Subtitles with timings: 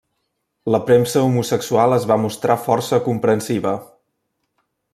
[0.75, 3.75] La premsa homosexual es va mostrar força comprensiva.